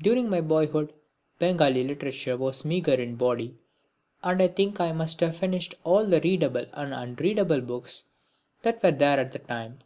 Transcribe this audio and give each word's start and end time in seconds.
During 0.00 0.30
my 0.30 0.40
boyhood 0.40 0.92
Bengali 1.40 1.82
literature 1.82 2.36
was 2.36 2.64
meagre 2.64 2.94
in 2.94 3.16
body, 3.16 3.58
and 4.22 4.40
I 4.40 4.46
think 4.46 4.78
I 4.80 4.92
must 4.92 5.18
have 5.18 5.36
finished 5.38 5.74
all 5.82 6.06
the 6.08 6.20
readable 6.20 6.66
and 6.72 6.94
unreadable 6.94 7.62
books 7.62 8.04
that 8.62 8.80
there 8.80 8.92
were 9.16 9.20
at 9.22 9.32
the 9.32 9.40
time. 9.40 9.80